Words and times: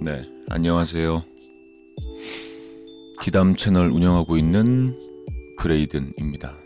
네, 0.00 0.22
안녕하세요. 0.48 1.24
기담 3.20 3.56
채널 3.56 3.90
운영하고 3.90 4.36
있는 4.36 4.96
브레이든입니다. 5.58 6.56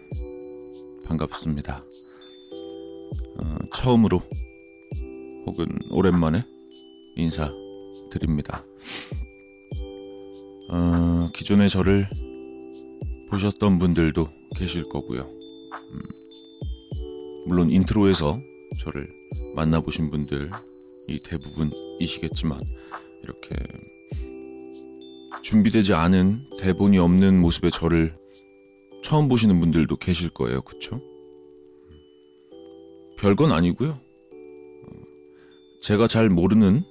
반갑습니다. 1.07 1.83
어, 3.39 3.57
처음으로 3.73 4.21
혹은 5.47 5.67
오랜만에 5.91 6.43
인사드립니다. 7.17 8.67
어, 10.71 11.31
기존에 11.35 11.69
저를 11.69 12.07
보셨던 13.31 13.79
분들도 13.79 14.29
계실 14.57 14.83
거고요. 14.91 15.23
음, 15.23 16.01
물론 17.47 17.71
인트로에서 17.71 18.39
저를 18.81 19.09
만나보신 19.57 20.11
분들이 20.11 20.51
대부분이시겠지만 21.25 22.61
이렇게 23.23 23.55
준비되지 25.43 25.95
않은 25.95 26.49
대본이 26.59 26.99
없는 26.99 27.41
모습의 27.41 27.71
저를 27.73 28.15
처음 29.03 29.29
보시는 29.29 29.59
분들도 29.61 29.97
계실 29.97 30.31
거예요. 30.31 30.63
그쵸? 30.63 31.01
별건 33.19 33.51
아니고요. 33.53 33.99
제가 35.83 36.07
잘 36.07 36.29
모르는 36.29 36.83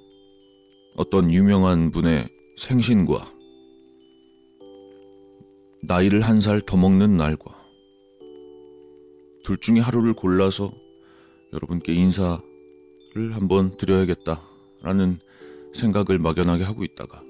어떤 0.95 1.31
유명한 1.31 1.91
분의 1.91 2.27
생신과 2.58 3.34
나이를 5.84 6.22
한 6.22 6.39
살 6.41 6.61
더 6.61 6.77
먹는 6.77 7.17
날과 7.17 7.55
둘 9.44 9.58
중에 9.58 9.80
하루를 9.80 10.13
골라서 10.13 10.72
여러분께 11.53 11.94
인사를 11.94 12.39
한번 13.34 13.77
드려야겠다라는 13.77 15.20
생각을 15.73 16.20
막연하게 16.20 16.63
하고 16.63 16.84
있다가 16.84 17.21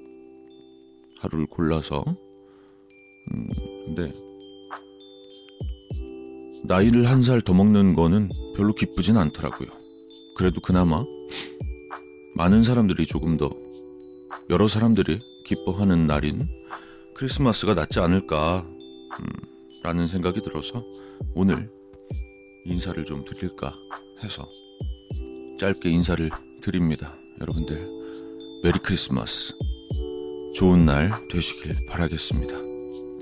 하루를 1.19 1.45
골라서 1.47 2.03
음, 3.33 3.47
근데 3.85 4.11
나이를 6.63 7.09
한 7.09 7.21
살 7.23 7.41
더 7.41 7.53
먹는 7.53 7.95
거는 7.95 8.29
별로 8.55 8.73
기쁘진 8.73 9.17
않더라고요. 9.17 9.69
그래도 10.35 10.61
그나마 10.61 11.03
많은 12.35 12.63
사람들이 12.63 13.05
조금 13.05 13.37
더 13.37 13.49
여러 14.49 14.67
사람들이 14.67 15.19
기뻐하는 15.45 16.07
날인 16.07 16.47
크리스마스가 17.15 17.73
낫지 17.73 17.99
않을까 17.99 18.65
음, 18.67 19.25
라는 19.83 20.07
생각이 20.07 20.41
들어서 20.41 20.83
오늘 21.35 21.69
인사를 22.65 23.03
좀 23.05 23.25
드릴까 23.25 23.73
해서 24.23 24.47
짧게 25.59 25.89
인사를 25.89 26.29
드립니다. 26.61 27.17
여러분들 27.41 27.87
메리 28.63 28.77
크리스마스 28.77 29.55
좋은 30.53 30.85
날 30.85 31.11
되시길 31.29 31.87
바라겠습니다. 31.87 32.53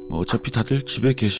뭐 0.09 0.19
어차피 0.19 0.51
다들 0.51 0.85
집에 0.85 1.13
계시 1.13 1.39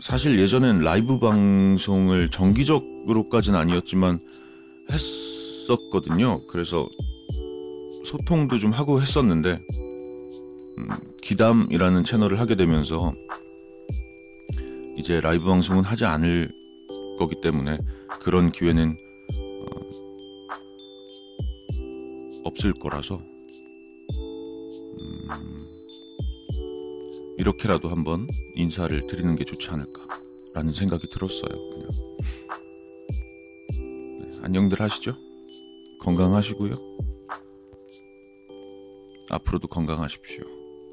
사실 0.00 0.38
예전엔 0.38 0.82
라이브 0.82 1.18
방송을 1.18 2.28
정기적으로까지는 2.28 3.58
아니었지만 3.58 4.20
했었거든요. 4.88 6.38
그래서 6.52 6.88
소통도 8.04 8.58
좀 8.58 8.70
하고 8.70 9.02
했었는데 9.02 9.58
음, 10.78 10.88
기담이라는 11.20 12.04
채널을 12.04 12.38
하게 12.38 12.54
되면서 12.54 13.12
이제 14.96 15.18
라이브 15.20 15.44
방송은 15.44 15.82
하지 15.82 16.04
않을 16.04 16.52
거기 17.18 17.40
때문에 17.40 17.78
그런 18.20 18.52
기회는 18.52 19.07
없을 22.48 22.72
거라서 22.72 23.20
음, 25.30 25.58
이렇게라도 27.38 27.88
한번 27.88 28.26
인사를 28.54 29.06
드리는 29.06 29.36
게 29.36 29.44
좋지 29.44 29.68
않을까라는 29.70 30.72
생각이 30.72 31.08
들었어요. 31.10 31.70
그냥 31.70 31.88
네, 34.20 34.38
안녕들 34.42 34.80
하시죠? 34.80 35.14
건강하시고요. 36.00 36.76
앞으로도 39.30 39.68
건강하십시오. 39.68 40.42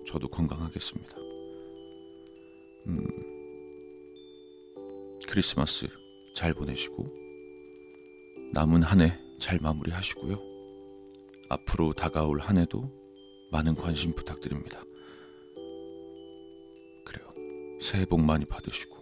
저도 0.05 0.27
건강하겠습니다. 0.27 1.17
음, 2.88 3.07
크리스마스 5.27 5.88
잘 6.35 6.53
보내시고 6.53 7.05
남은 8.53 8.83
한 8.83 9.01
해 9.01 9.25
잘 9.38 9.59
마무리하시고요. 9.61 10.54
앞으로 11.50 11.94
다가올 11.94 12.39
한 12.39 12.57
해도 12.57 12.91
많은 13.51 13.75
관심 13.75 14.13
부탁드립니다. 14.13 14.83
그래요. 17.06 17.28
새해 17.81 18.06
복 18.06 18.22
많이 18.22 18.45
받으시고. 18.45 18.95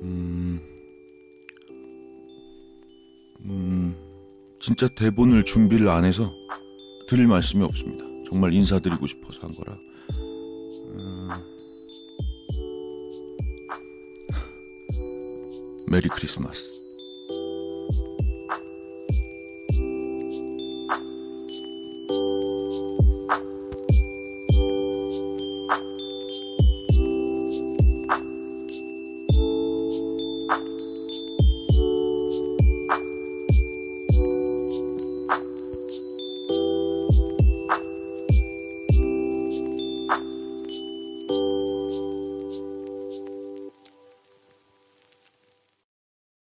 음, 0.00 0.60
음, 3.40 3.96
진짜 4.60 4.86
대본을 4.88 5.44
준비를 5.44 5.88
안 5.88 6.04
해서 6.04 6.32
드릴 7.08 7.26
말씀이 7.26 7.64
없습니다. 7.64 8.04
정말 8.28 8.52
인사드리고 8.52 9.06
싶어서 9.06 9.40
한 9.40 9.54
거라. 9.54 9.78
음, 10.98 11.28
메리 15.90 16.08
크리스마스. 16.08 16.77